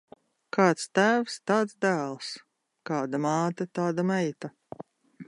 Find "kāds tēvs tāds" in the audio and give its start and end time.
0.55-1.77